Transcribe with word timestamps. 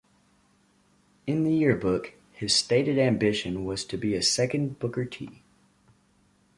In 1.27 1.43
the 1.43 1.53
yearbook, 1.53 2.15
his 2.31 2.55
stated 2.55 2.97
ambition 2.97 3.65
was 3.65 3.85
to 3.85 3.97
be 3.97 4.15
a 4.15 4.23
second 4.23 4.79
Booker 4.79 5.05
T. 5.05 5.43